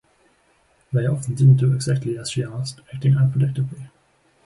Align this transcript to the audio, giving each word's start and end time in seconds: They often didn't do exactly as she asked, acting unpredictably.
They 0.91 1.05
often 1.05 1.35
didn't 1.35 1.57
do 1.57 1.73
exactly 1.75 2.17
as 2.17 2.31
she 2.31 2.43
asked, 2.43 2.81
acting 2.91 3.13
unpredictably. 3.13 3.89